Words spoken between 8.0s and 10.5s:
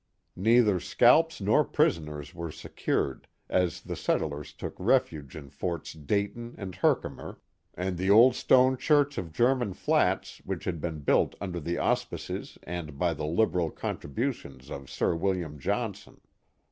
old stone church of German Flats,